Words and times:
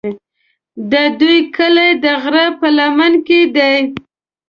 د 0.91 0.93
دوی 1.19 1.39
کلی 1.55 1.89
د 2.03 2.05
غره 2.21 2.47
په 2.59 2.67
لمن 2.77 3.13
کې 3.27 3.41
دی. 3.55 3.77